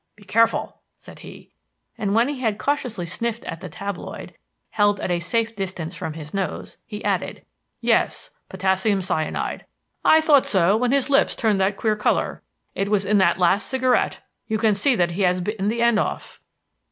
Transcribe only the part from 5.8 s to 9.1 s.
from his nose he added: "Yes, potassium